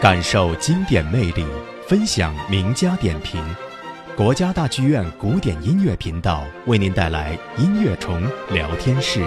[0.00, 1.44] 感受经典魅力，
[1.86, 3.38] 分享名家点评。
[4.16, 9.22] 国家大剧院古典音乐频道为您带来音乐虫聊天室。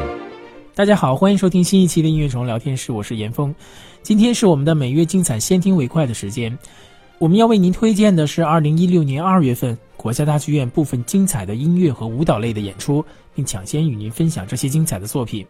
[0.73, 3.54] 大家好，欢迎收听新一期的音乐虫聊天室，我是严峰。
[4.01, 6.57] 今天是我们的每月精彩先听为快的时间，
[7.19, 13.05] 我们要为您推荐的是二零一六年二月份国家大剧院部分精彩的音乐和舞蹈类的演出，
[13.35, 15.45] 并抢先与您分享这些精彩的作品。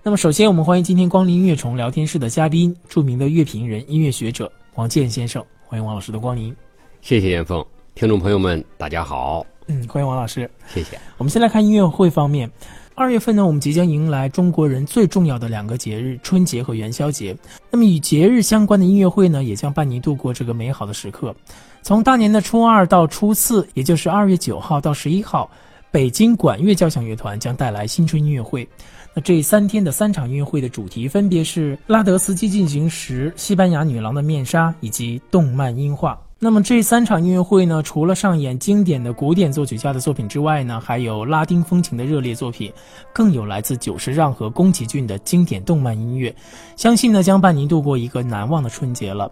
[0.00, 5.44] 那么，首先我们欢迎今天光临音乐虫聊天室的嘉宾，著名的乐评人、音乐学者王健先生。
[5.66, 6.54] 欢迎王老师的光临。
[7.02, 7.64] 谢谢严峰，
[7.96, 9.44] 听众朋友们，大家好。
[9.66, 10.48] 嗯，欢迎王老师。
[10.72, 10.98] 谢谢。
[11.18, 12.48] 我们先来看音乐会方面。
[12.94, 17.36] 二月份呢，我们即将迎来中国人最重要的两个节日——春节和元宵节。
[17.70, 21.34] 那么，与节日相关的音乐会呢，也将伴您度过这个美好的时刻。
[21.82, 25.50] 从大年的初二到初四，也就是二月九号到十一号，
[25.90, 28.68] 北京管乐交响乐团将带来新春音乐会。
[29.14, 36.18] 那这三天的三场音乐会的主题分别是拉德斯基进行时、西班牙女郎的面纱以及动漫音画。
[36.40, 42.72] 那么这三场音乐会呢，除了上演经典的古典作曲家的作品之外呢，还有拉丁风情的热烈作品，
[43.12, 46.32] 更有来自久石让和宫崎骏的经典动漫音乐，
[46.76, 49.28] 相信呢将伴您度过一个难忘的春节了。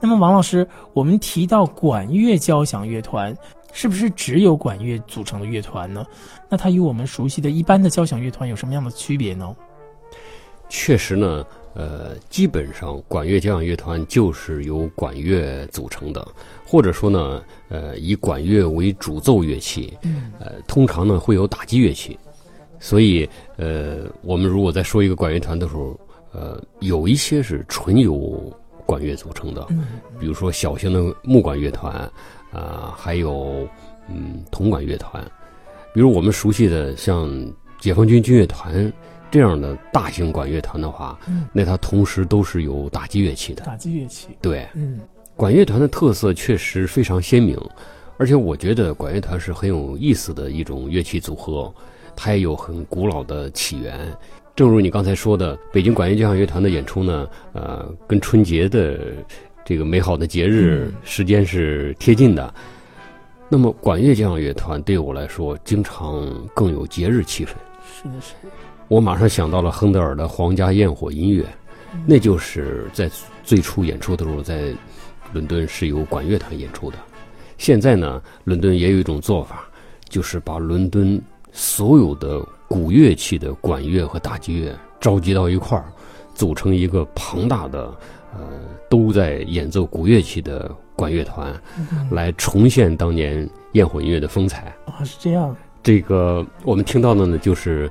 [0.00, 3.34] 那么王老师，我们提到管乐交响乐团。
[3.72, 6.04] 是不是只有管乐组成的乐团呢？
[6.48, 9.54] 那它与我们熟悉的一般的交响乐团有什么样的区别呢？
[10.70, 16.26] 确实呢，呃，基本上管乐交响乐团就是由管乐组成的，
[16.66, 19.96] 或者说呢，呃，以管乐为主奏乐器，
[20.38, 22.18] 呃，通常呢会有打击乐器。
[22.80, 25.98] 所以，呃，我们如果在说一个管乐团的时候，
[26.32, 28.52] 呃，有一些是纯由
[28.84, 29.66] 管乐组成的，
[30.20, 32.10] 比如说小型的木管乐团。
[32.52, 33.68] 啊，还有
[34.08, 35.22] 嗯，铜管乐团，
[35.92, 37.30] 比如我们熟悉的像
[37.78, 38.90] 解放军军乐团
[39.30, 43.62] 这样的大型管乐团的话，嗯，那它同时都是有打击乐器的。
[43.64, 44.98] 打击乐器，对，嗯，
[45.36, 47.58] 管乐团的特色确实非常鲜明，
[48.16, 51.72] 而且我觉得管乐团是很有意思的一种乐器组合，
[52.16, 54.10] 它也有很古老的起源。
[54.56, 58.98] 正如你刚才说的，北京管乐交响乐团的演出呢，呃，跟春节的。
[59.68, 62.54] 这个美好的节日时间是贴近的，
[63.50, 67.50] 那么管乐交响乐团对我来说，经常更有节日气氛。
[67.84, 68.50] 是的，是的。
[68.88, 71.44] 我马上想到了亨德尔的皇家焰火音乐，
[72.06, 73.10] 那就是在
[73.44, 74.72] 最初演出的时候，在
[75.34, 76.96] 伦敦是由管乐团演出的。
[77.58, 79.68] 现在呢，伦敦也有一种做法，
[80.08, 81.20] 就是把伦敦
[81.52, 85.92] 所有的古乐器的管乐和打击乐召集到一块儿，
[86.34, 87.94] 组成一个庞大的。
[88.34, 88.40] 呃，
[88.88, 91.54] 都在演奏古乐器的管乐团，
[92.10, 95.04] 来重现当年焰火音乐的风采啊！
[95.04, 95.54] 是这样。
[95.82, 97.90] 这个我们听到的呢，就是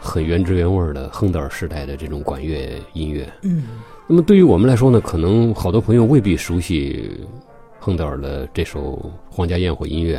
[0.00, 3.28] 很原汁原味的亨德尔时代的这种管乐音乐。
[3.42, 3.64] 嗯。
[4.08, 7.26] 那么对于我们来说呢，可能好多朋友未必熟悉
[7.78, 8.94] 亨德尔的这首
[9.34, 10.18] 《皇家焰火音乐》。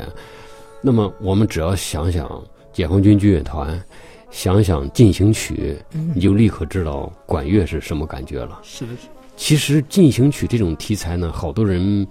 [0.81, 2.41] 那么我们只要想想
[2.72, 3.81] 解放军军乐团，
[4.29, 5.77] 想想进行曲，
[6.13, 8.59] 你就立刻知道管乐是什么感觉了。
[8.61, 9.07] 是的，是。
[9.37, 12.05] 其实进行曲这种题材呢，好多人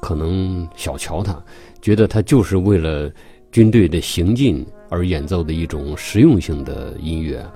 [0.00, 1.40] 可能小瞧它，
[1.80, 3.12] 觉得它就是为了
[3.52, 7.46] 军队的行进而演奏的一种实用性的音乐，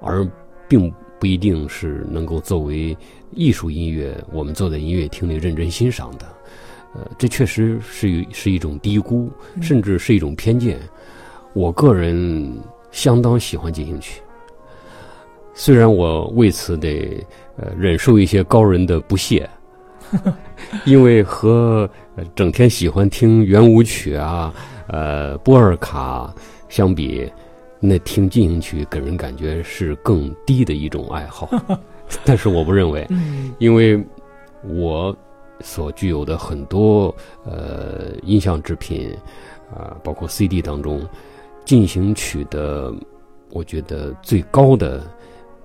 [0.00, 0.24] 而
[0.68, 2.96] 并不一定是能够作为
[3.32, 6.26] 艺术音乐，我们坐在音乐厅里认真欣赏的。
[6.94, 9.30] 呃，这确实是是一种低估，
[9.60, 10.78] 甚至是一种偏见。
[11.54, 12.56] 我个人
[12.90, 14.20] 相当喜欢进行曲。
[15.60, 17.20] 虽然我为此得
[17.56, 19.50] 呃忍受一些高人的不屑，
[20.86, 21.90] 因为和
[22.36, 24.54] 整天喜欢听圆舞曲啊、
[24.86, 26.32] 呃波尔卡
[26.68, 27.28] 相比，
[27.80, 31.50] 那听进行曲给人感觉是更低的一种爱好。
[32.24, 33.04] 但是我不认为，
[33.58, 34.00] 因为
[34.62, 35.14] 我
[35.58, 37.12] 所具有的很多
[37.44, 39.12] 呃音像制品
[39.74, 41.04] 啊，包括 CD 当中
[41.64, 42.94] 进行曲的，
[43.50, 45.04] 我觉得最高的。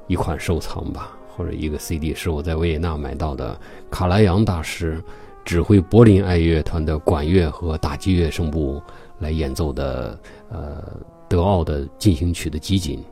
[0.08, 3.60] 一款收藏吧，或者一个 CD 是我在维也纳买到的
[3.90, 5.02] 卡莱扬大师
[5.46, 8.82] 指挥柏林爱乐团的管乐和打击乐声部
[9.20, 10.20] 来演奏的
[10.50, 10.84] 呃
[11.30, 13.04] 德奥的进行曲的集锦，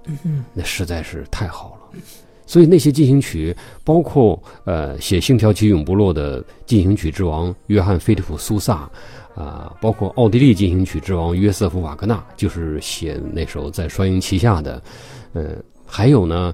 [0.53, 1.99] 那实在是太好了。
[2.45, 8.89] 所以那些进行曲，包括呃写《星条旗永不落》的进行曲之王约翰菲利普苏萨，
[9.33, 14.83] 啊，包括奥地利进行曲之王约瑟夫瓦格纳，就是写那首在双鹰旗下的，
[15.33, 15.55] 呃，
[15.85, 16.53] 还有呢。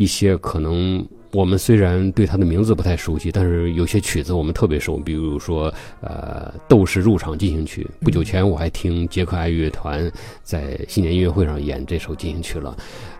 [0.00, 5.70] 一些可能我们虽然对他的名字不太熟悉，但是有些曲子我们特别熟，比如说
[6.00, 7.86] 呃《斗士入场进行曲》。
[8.04, 10.10] 不久前我还听杰克爱乐团
[10.42, 12.74] 在新年音乐会上演这首进行曲了。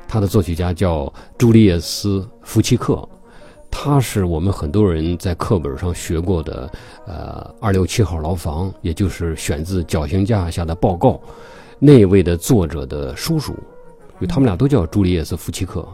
[0.09, 3.07] 他的作曲家叫朱利叶斯·福奇克，
[3.71, 6.73] 他是我们很多人在课本上学过的，
[7.07, 11.21] 呃，二六七号牢房，也就是选自绞刑架下的报告，
[11.79, 15.87] 那位的作者的叔叔，因为他们俩都叫朱利叶斯·福奇克，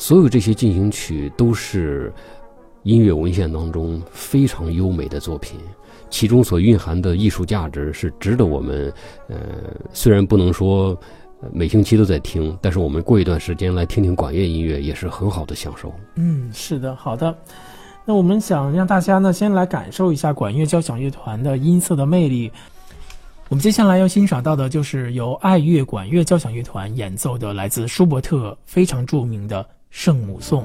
[0.00, 2.10] 所有这些进行曲都是
[2.84, 5.60] 音乐文献当中非常优美的作品，
[6.08, 8.90] 其中所蕴含的艺术价值是值得我们，
[9.28, 9.36] 呃，
[9.92, 10.98] 虽然不能说。
[11.54, 15.90] 每星期都在听，但是我们过一段时间来听听管乐音乐也是很好的享受。
[16.16, 17.34] 嗯，是的，好的。
[18.04, 22.52] 那我们想让大家呢先来感受一下管乐交响乐团的音色的魅力。
[23.48, 30.64] 我们接下来要欣赏到的就是由爱乐管乐交响乐团演奏的来自舒伯特非常著名的《圣母颂》。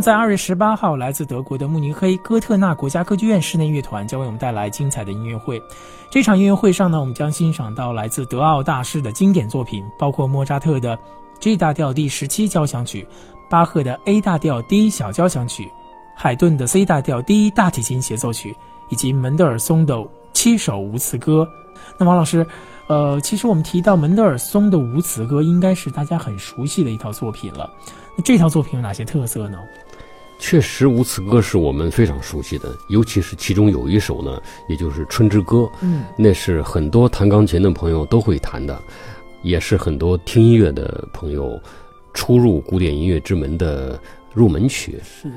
[0.00, 5.60] 在二月十八号，来自德国的慕尼黑哥特纳国家歌剧院室内乐团将为我们带来精彩的音乐会。
[6.10, 10.98] 这场音乐会上呢，我们将欣赏到来自德奥大师的经典作品，包括莫扎特的
[11.38, 13.06] G 大调第十七交响曲、
[13.50, 15.70] 巴赫的 A 大调第一小交响曲、
[16.16, 18.56] 海顿的 C 大调第一大提琴协奏曲，
[18.88, 21.46] 以及门德尔松的七首无词歌。
[21.98, 22.46] 那王老师，
[22.88, 27.70] 呃，其实我们提到门德尔松的无词歌，应该是大家很熟悉的一套作品了。
[28.16, 29.58] 那这套作品有哪些特色呢？
[30.40, 38.82] 确实，无词歌是我们非常熟悉的，尤其是其中有一首呢，也就是《春之歌》，嗯，那是很多弹钢琴的朋友都会弹的，
[39.42, 41.60] 也是很多听音乐的朋友
[42.14, 44.00] 初入古典音乐之门的
[44.32, 44.98] 入门曲。
[45.04, 45.30] 是，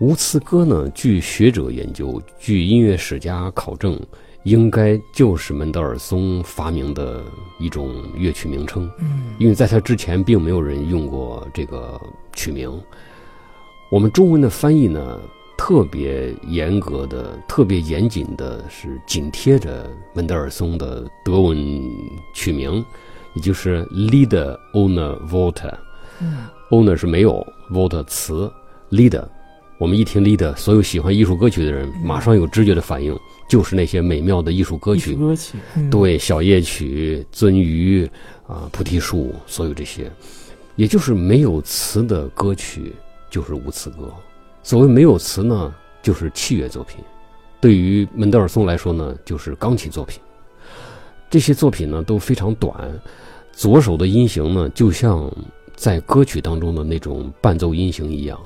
[0.00, 3.98] 无词歌呢，据学者研究，据音乐史家考证，
[4.42, 7.22] 应该就是门德尔松发明的
[7.58, 8.90] 一种乐曲名称。
[8.98, 11.98] 嗯，因为在他之前，并没有人用过这个
[12.34, 12.70] 曲名。
[13.90, 15.20] 我们中文的翻译呢，
[15.56, 21.56] 特别严格的、特别严谨的，是紧贴着门德尔松的德文
[22.34, 22.84] 曲名，
[23.34, 25.72] 也就是 Lieder ohne Worte。
[26.20, 28.50] 嗯，ohne 是没有，Worte 词
[28.90, 29.24] ，Lieder。
[29.78, 33.16] 我们一听 Lieder，所有喜欢艺术歌曲的人马上有直觉的反应，
[33.48, 35.14] 就是那些美妙的艺术歌曲。
[35.14, 35.58] 歌曲，
[35.90, 38.08] 对，小夜曲、鳟鱼
[38.46, 40.10] 啊、菩提树，所有这些，
[40.74, 42.92] 也就是没有词的歌曲。
[43.34, 44.14] 就是无词歌，
[44.62, 47.02] 所谓没有词呢，就是器乐作品。
[47.60, 50.20] 对于门德尔松来说呢，就是钢琴作品。
[51.28, 52.72] 这些作品呢都非常短，
[53.50, 55.28] 左手的音型呢就像
[55.74, 58.38] 在歌曲当中的那种伴奏音型一样，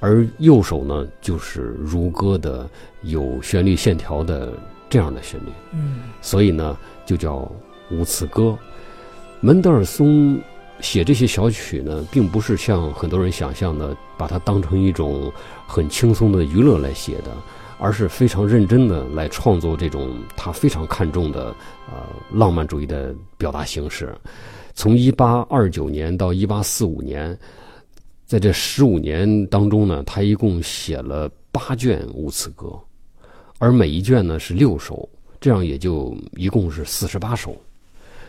[0.00, 2.68] 而右手呢就是如歌的
[3.00, 4.52] 有旋律线条的
[4.90, 5.48] 这样的旋律。
[5.72, 6.76] 嗯，所以呢
[7.06, 7.50] 就叫
[7.90, 8.54] 无词歌。
[9.40, 10.38] 门德尔松。
[10.80, 15.32] 写这些小曲呢，并不是像很多人想象的，把它当成一种
[15.66, 17.36] 很轻松的娱乐来写的，
[17.78, 21.54] 而是非常认真的来创作这种他非常看重的
[21.90, 24.14] 呃浪漫主义的表达形式。
[24.74, 27.36] 从一八二九年到一八四五年，
[28.26, 32.78] 在这十五年当中呢，他一共写了八卷无词歌，
[33.58, 35.08] 而每一卷呢是六首，
[35.40, 37.56] 这样也就一共是四十八首。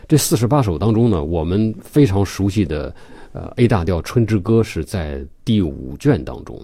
[0.08, 2.94] 这四十八首当中呢，我们非常熟悉的
[3.32, 6.58] 呃 A 大调《春之歌》是在第五卷当中。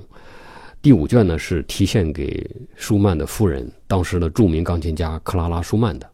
[0.81, 6.09] 第五卷呢是题献给舒曼的夫人，当时的著名钢琴家克拉拉·舒曼的，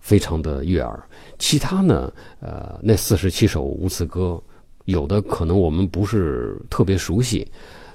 [0.00, 0.98] 非常的悦耳。
[1.38, 4.42] 其他呢，呃，那四十七首无词歌，
[4.86, 7.46] 有的可能我们不是特别熟悉，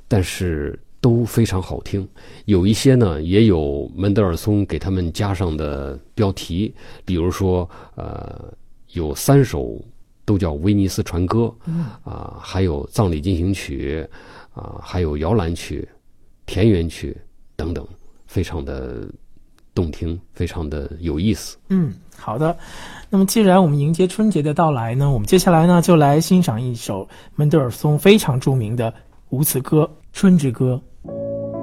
[0.07, 2.07] 但是都非常好听。
[2.45, 8.45] 有一些呢，也有门德尔松给他们加上的标题，比如说，呃，
[8.93, 9.83] 有三首
[10.23, 11.53] 都叫《威尼斯船歌》，
[12.09, 14.07] 啊，还有《葬礼进行曲》。
[14.53, 15.89] 啊，还有摇篮曲、
[16.45, 17.17] 田园曲
[17.55, 17.83] 等等，
[18.27, 19.03] 非常的
[19.73, 21.57] 动听，非常的有意思。
[21.69, 22.55] 嗯，好的。
[23.09, 28.93] 那么，既然我们迎接春节的到来呢，我们接下来呢就来欣赏一首门德尔松非常著名的
[29.31, 29.81] 无词歌
[30.13, 30.79] 《春之歌》。
[31.05, 31.62] 那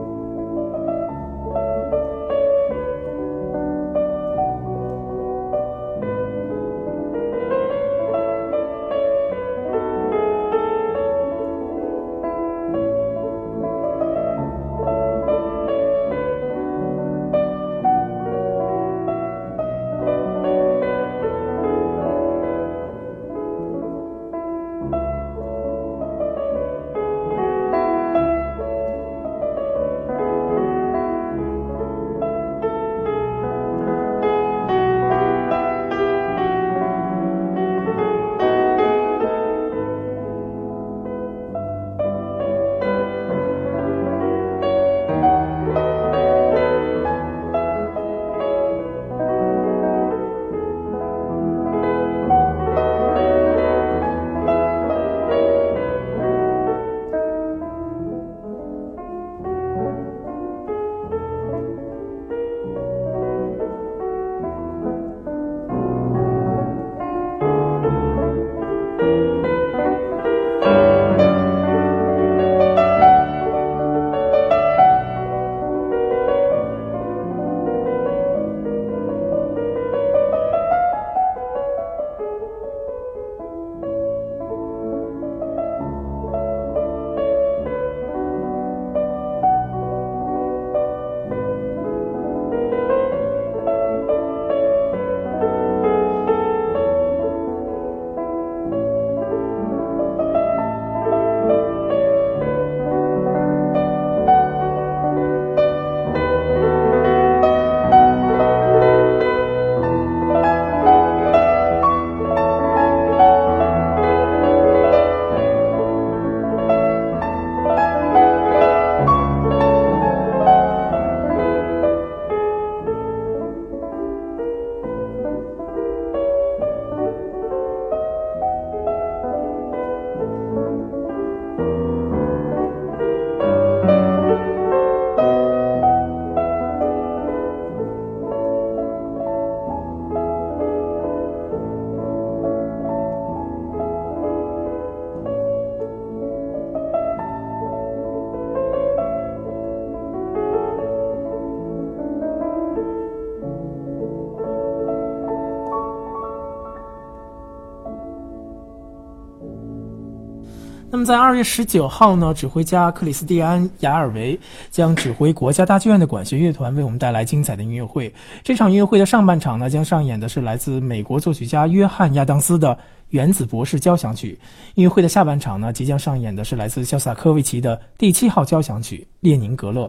[161.11, 164.39] 在二月十九号呢，指挥家克里斯蒂安·雅尔维
[164.71, 168.15] 将指挥国家大剧院的管弦乐团为我们带来精彩的音乐会。
[168.45, 172.69] 这场音乐会的上半场呢，将上演的是来自美国作曲家约翰·亚当斯的
[173.09, 174.39] 《原子博士交响曲》。
[174.77, 179.87] 音乐会的下半场呢，即将上演的是来自肖斯塔科维奇的第七号交响曲《列宁格勒》。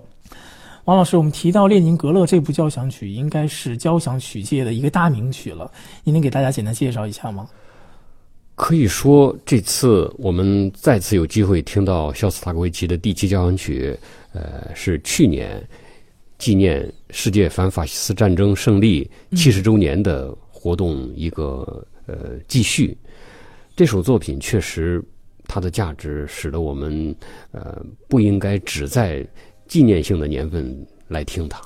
[0.85, 5.69] 王老师，我们提到《列宁格勒》这部交响曲，应该是交响曲界的一个大名曲了。
[6.03, 7.47] 您能给大家简单介绍一下吗？
[8.55, 13.97] 可以说，这次我们再次有机会听到肖斯塔科维奇的第七交响曲，
[14.33, 15.67] 呃，是去年
[16.37, 22.95] 纪念世界反法西斯战争胜利七十周年的活动一个呃继续。
[23.75, 25.03] 这首作品确实
[25.45, 27.15] 它的价值，使得我们
[27.51, 29.25] 呃不应该只在
[29.67, 31.59] 纪念性的年份来听它，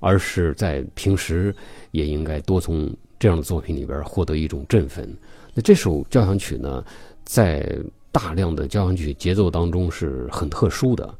[0.00, 1.54] 而是在平时
[1.92, 5.16] 也应该多从这样的作品里边获得一种振奋。
[5.54, 6.84] 那这首交响曲呢，
[7.24, 7.78] 在
[8.12, 11.14] 大量的交响曲节奏当中是很特殊的，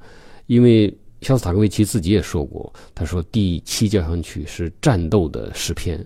[0.46, 6.04] 因为肖斯塔科维奇自己也说过，他说第七交响曲是战斗的诗篇，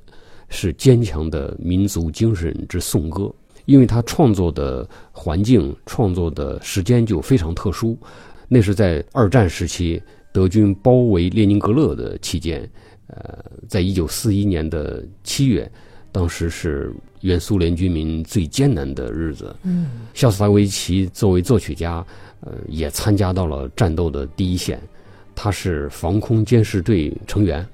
[0.49, 3.35] 是坚强的民族精神之颂歌。
[3.65, 7.99] 因为他创作的环境、创作的时间就非常特殊，
[8.49, 12.67] 那是在二战时期德军包围列宁格勒的期间。
[13.09, 15.71] 呃，在一九四一年的七月，
[16.11, 19.55] 当时是原苏联军民最艰难的日子。
[19.63, 22.05] 嗯，肖斯塔维奇作为作曲家，
[22.41, 24.81] 呃，也参加到了战斗的第一线。
[25.35, 27.65] 他是防空监视队成员，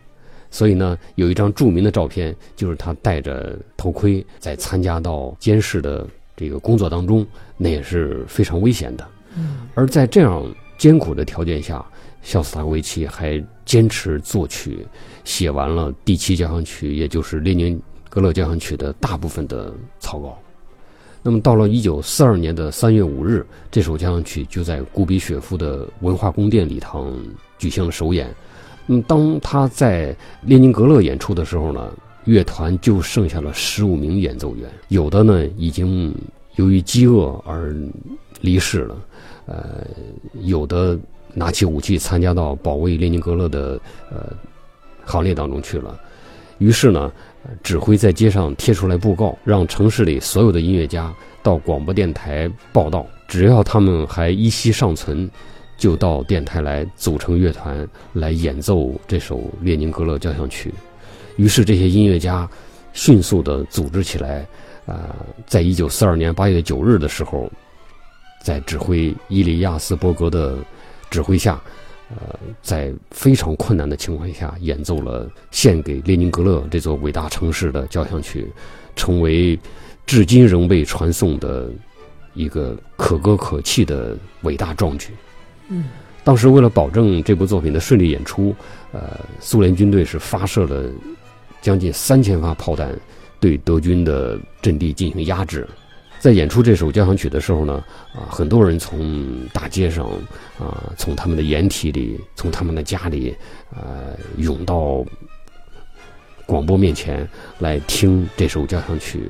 [0.50, 7.26] 所以呢，有一张著名的照片，就是他戴着头盔在参加到监视的这个工作当中，
[7.56, 9.08] 那也是非常危险的。
[9.36, 10.44] 嗯，而在这样
[10.76, 11.82] 艰苦的条件下，
[12.20, 14.86] 肖斯塔维奇还坚持作曲，
[15.24, 17.80] 写完了第七交响曲，也就是列宁
[18.14, 20.38] 格勒交响曲的大部分的草稿。
[21.20, 27.12] 那么到了一九四二年的三月五日，这首交响曲就在古比雪夫的文化宫殿礼堂
[27.58, 28.32] 举行了首演。
[28.86, 31.90] 嗯，当他在列宁格勒演出的时候呢，
[32.24, 36.14] 乐团就剩下了十五名演奏员，有的呢已经
[36.56, 37.74] 由于饥饿而
[38.42, 38.96] 离世了，
[39.46, 39.86] 呃，
[40.42, 40.98] 有的
[41.32, 43.80] 拿起武器参加到保卫列宁格勒的
[44.10, 44.30] 呃
[45.06, 45.98] 行列当中去了。
[46.58, 47.12] 于是呢。
[47.62, 55.30] 指挥在街上贴出来布告，让城市里所有的音乐家到广播电台报道，只要他们还依稀尚存，
[55.76, 60.72] 就到电台来组成乐团来演奏这首列宁格勒交响曲。
[61.36, 62.48] 于是这些音乐家
[62.94, 64.46] 迅速地组织起来，
[64.86, 65.14] 啊，
[65.46, 67.52] 在一九四二年八月九日的时候，
[68.42, 70.56] 在指挥伊利亚斯伯格的
[71.10, 71.60] 指挥下。
[72.10, 78.46] 呃，在非常困难的情况下，演奏了献给列宁格勒这座伟大城市的交响曲，
[78.94, 79.58] 成为
[80.06, 81.70] 至今仍被传颂的
[82.34, 85.12] 一个可歌可泣的伟大壮举。
[85.68, 85.84] 嗯，
[86.22, 88.54] 当时为了保证这部作品的顺利演出，
[88.92, 90.84] 呃，苏联军队是发射了
[91.62, 92.94] 将近三千发炮弹，
[93.40, 95.66] 对德军的阵地进行压制。
[96.24, 100.06] 在演出这首交响曲的时候呢，啊，很多人从大街上，
[100.58, 103.36] 啊，从他们的掩体里，从他们的家里，
[103.76, 105.04] 呃，涌到
[106.46, 109.28] 广播面前来听这首交响曲。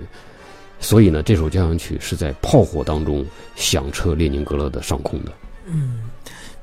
[0.79, 3.27] 所以呢，这首交响曲是在炮火当中
[3.57, 5.33] 响彻列宁格勒的上空的。
[5.67, 6.04] 嗯。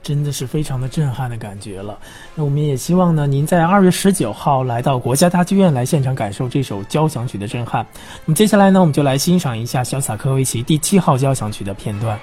[0.04, 1.98] 真的是非常的震撼的感觉了。
[2.36, 7.86] 那我们也希望呢，您在二月十九号来到国家大剧院来现场感受这首交响曲的震撼。
[8.26, 12.20] 那么接下来呢，我们就来欣赏一下小萨科维奇第七号交响曲的片段。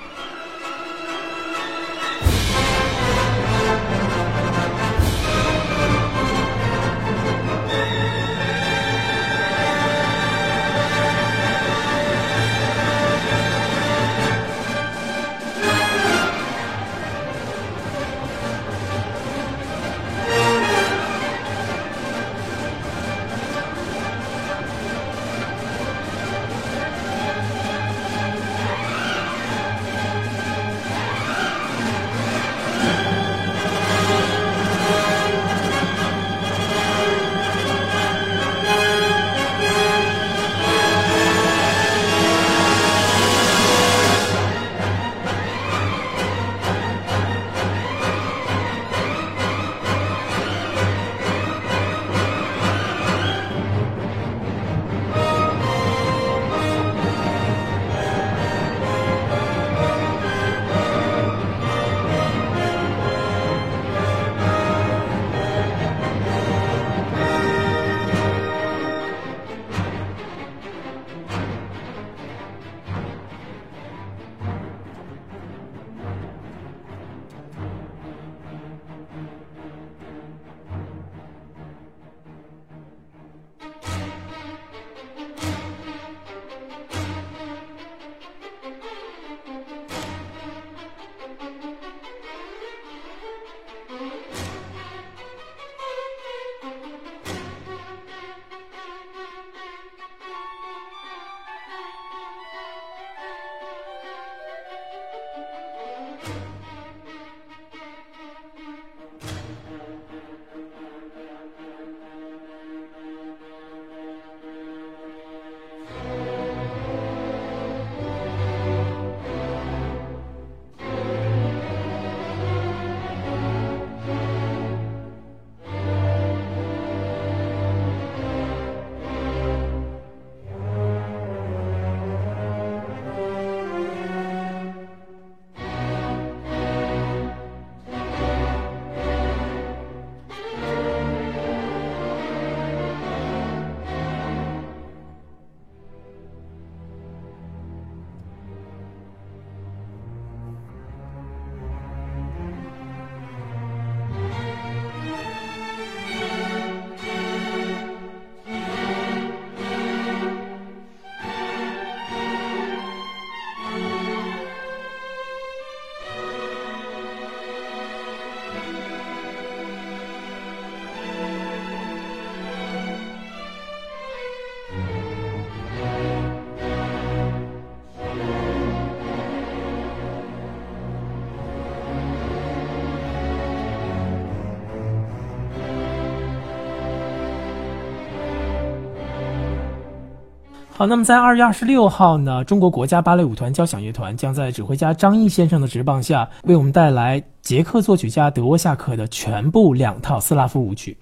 [190.79, 200.97] 好，那么在二月二十六号呢，中国国家芭蕾舞团交响乐团将在指挥家张毅先生的执棒下，为我们带来捷克作曲家德沃夏克的全部两套斯拉夫舞曲。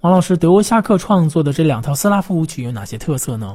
[0.00, 3.54] 王老师，德沃夏克创作的这两套斯拉夫舞曲有哪些特色呢？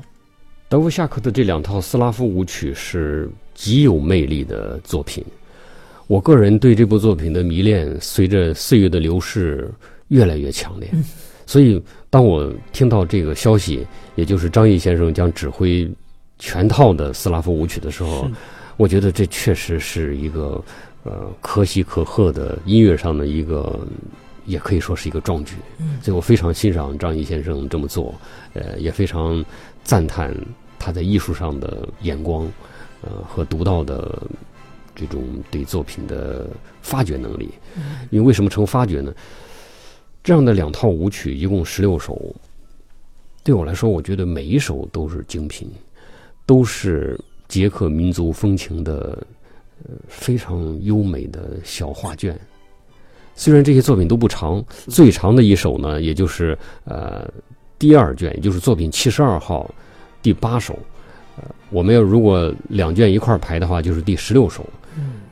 [0.70, 5.26] 德沃夏克的这两套斯拉夫舞曲是极有魅力的作品。
[6.06, 9.74] 我个人对这部作品的迷恋，随着岁月的流逝
[10.10, 10.88] 越来越强烈。
[11.54, 13.86] 所以，当我听到这个消息，
[14.16, 15.88] 也就是张毅先生将指挥
[16.40, 18.28] 全套的斯拉夫舞曲的时候，
[18.76, 20.60] 我觉得这确实是一个
[21.04, 23.80] 呃可喜可贺的音乐上的一个，
[24.48, 25.54] 也可以说是一个壮举。
[26.02, 28.16] 所以我非常欣赏张毅先生这么做，
[28.54, 29.46] 呃，也非常
[29.84, 30.36] 赞叹
[30.80, 32.52] 他在艺术上的眼光，
[33.04, 34.24] 呃和独到的
[34.96, 36.48] 这种对作品的
[36.82, 37.52] 发掘能力。
[38.10, 39.14] 因为为什么称发掘呢？
[40.24, 42.34] 这样的两套舞曲一共十六首，
[43.44, 45.70] 对我来说，我觉得每一首都是精品，
[46.46, 49.22] 都是捷克民族风情的
[49.84, 52.40] 呃非常优美的小画卷。
[53.36, 57.30] 虽然这些作品都不长，最长的一首呢，也就是呃
[57.78, 59.70] 第二卷，也就是作品七十二号
[60.22, 60.80] 第八首。
[61.36, 64.66] 呃，我们要如果两卷一块排的话，就是第十六首，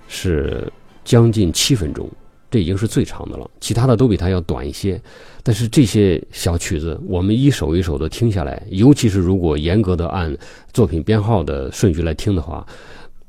[0.10, 0.70] 是
[1.06, 2.10] 将近七分钟。
[2.52, 5.02] 这已经是最长的了，其他的都比它要短一些。
[5.42, 10.38] 但是这些小曲子，我们一首一首的听下来，尤其是如果严格的按
[10.74, 12.68] 作品编号的顺序来听的话，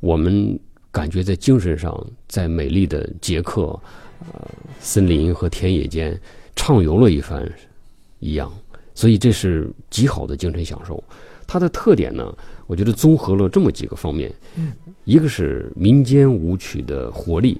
[0.01, 0.59] 我们
[0.91, 3.81] 感觉在精神上，在美丽的捷克，
[4.33, 6.21] 呃，森林和田野间
[6.57, 7.49] 畅游了一番
[8.19, 8.53] 一样。
[8.95, 11.03] 所以这是极好的精神享受。
[11.47, 12.35] 它的特点呢，
[12.67, 14.31] 我觉得综合了这么几个方面，
[15.05, 17.59] 一个是民间舞曲的活力。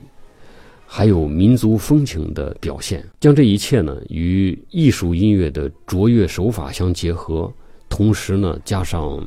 [0.95, 7.51] 还有民族风情的表现，将这一切呢与艺术音乐的卓越手法相结合，
[7.89, 9.27] 同时呢加上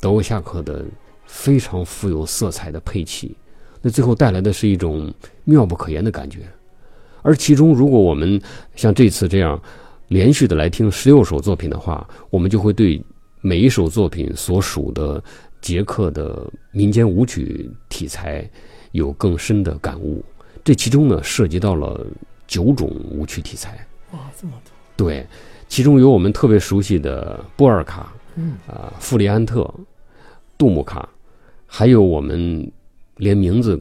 [0.00, 0.84] 德沃夏克的
[1.26, 3.36] 非常富有色彩的配器，
[3.82, 6.42] 那最后带来的是一种妙不可言的感觉。
[7.22, 8.40] 而其中，如果我们
[8.76, 9.60] 像这次这样
[10.06, 13.02] 连续的来听十六首作品的话，我们就会对
[13.40, 15.20] 每一首作品所属的
[15.60, 18.48] 捷克的民间舞曲题材
[18.92, 20.24] 有更深的感悟。
[20.62, 22.06] 这其中呢，涉及到了
[22.46, 23.86] 九种舞曲题材。
[24.12, 24.72] 哇，这么多！
[24.96, 25.26] 对，
[25.68, 29.72] 其中有我们特别熟悉的波尔卡，嗯，啊，弗里安特、
[30.58, 31.08] 杜姆卡，
[31.66, 32.70] 还有我们
[33.16, 33.80] 连名字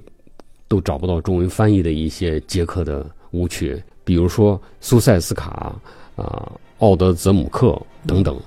[0.68, 5.76] 都找不到中文翻译的一些捷克的舞曲，比如说苏塞斯卡
[6.16, 8.40] 啊、奥德泽姆克等等。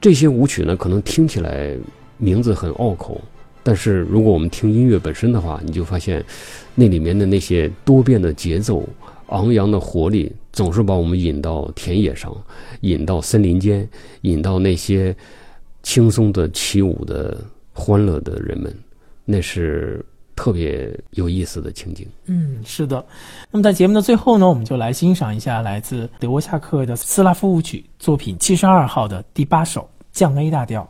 [0.00, 1.76] 这些舞曲呢，可能听起来
[2.16, 3.20] 名字很拗口。
[3.70, 6.24] 但是，如果我们听音乐本身的话，你就发现，
[6.74, 8.82] 那里面的那些多变的节奏、
[9.26, 12.34] 昂扬的活力，总是把我们引到田野上，
[12.80, 13.86] 引到森林间，
[14.22, 15.14] 引到那些
[15.82, 17.36] 轻松的起舞的
[17.74, 18.74] 欢乐的人们，
[19.26, 20.02] 那是
[20.34, 22.06] 特别有意思的情景。
[22.24, 23.04] 嗯，是的。
[23.50, 30.88] 那么在节目的最后呢，我们就来欣赏一下来自德沃夏克的斯拉夫舞曲作品七十二号的第八首降 A 大调。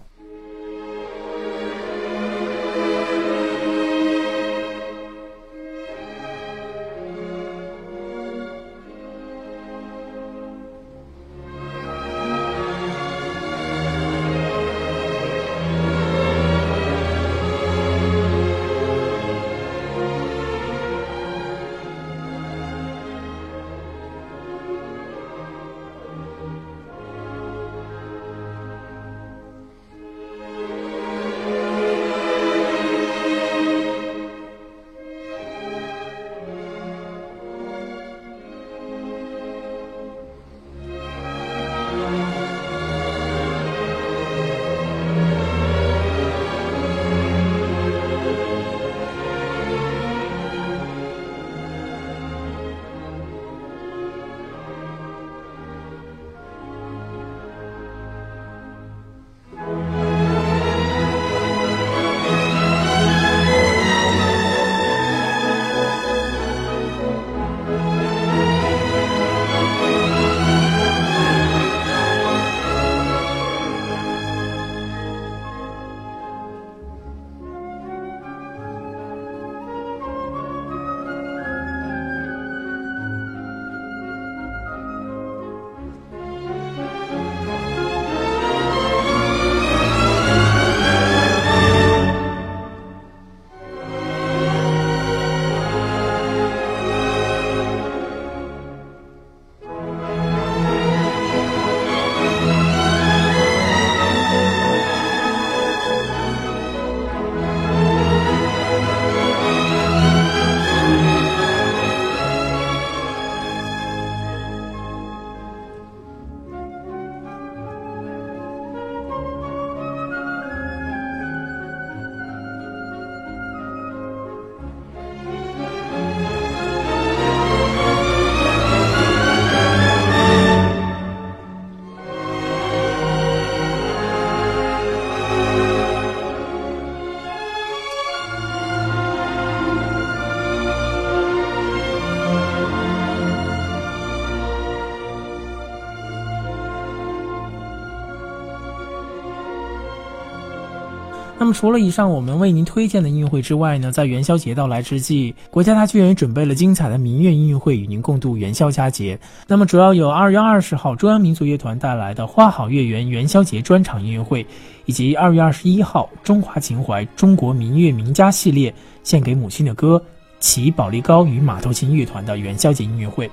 [151.41, 159.17] 那么除了以上我们为您推荐的音乐会之外呢，在元宵节到来之际，国家大剧院也准备了精彩的民乐音乐会与您共度元宵佳节。
[159.47, 164.45] 那么主要有二月二十号中央民族乐团带来的花好月圆元宵节专场音乐会，
[164.87, 168.75] 以及二月二十一号中华情怀中国民乐名家系列
[169.05, 170.03] 献给母亲的歌
[170.41, 173.31] 齐保利高与马头琴乐团的元宵节音乐会。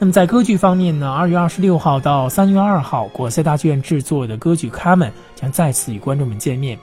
[0.00, 6.78] 那么在歌剧方面呢，二月二十六号到三月二号，国赛大剧院制作的歌剧《卡门》将再次与观众们见面。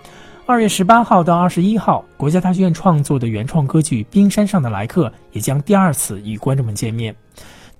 [0.47, 7.15] 二月十八号到二十一号，国家大剧院创作的原创歌剧《冰山上的来客》也将第二次与观众们见面。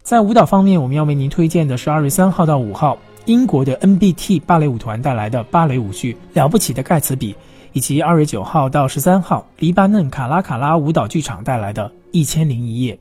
[0.01, 7.34] 在舞蹈方面，我们要为您推荐的是二月三号到五号，英国的 NBT 芭蕾舞团带来的芭蕾舞剧《了不起的盖茨比》，
[7.73, 12.95] 以及二月九号到十三号，黎巴嫩卡拉卡拉舞蹈剧场带来的《一千零一夜》。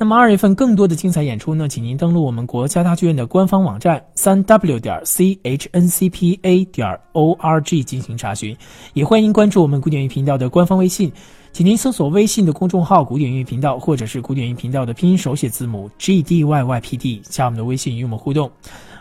[0.00, 8.56] 那么二月份更多的精彩演出呢，请您登录我们国家大剧院的官方网站三 w 点 c h n c p a 点 o r g 进行查询，
[8.94, 11.10] 也欢迎关注我们古典音乐频道的官方微信，
[11.52, 18.48] 请您搜索微信的公众号“古典音乐频道”或者是古典音乐频道的拼音手写字母 g d y y p d，加我们的微信与我们互动。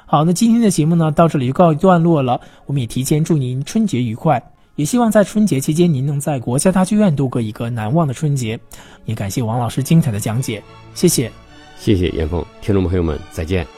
[0.08, 4.42] 好，那今天的节目呢，到这里就告一段落了，我们也提前祝您春节愉快。
[4.78, 8.58] 也希望在春节期间，您能在国家大剧院度过一个难忘的春节。
[9.04, 10.64] 也感谢王老师精彩的讲解，
[10.94, 11.30] 谢谢，
[11.78, 13.77] 谢谢严峰，听众朋友们，再见。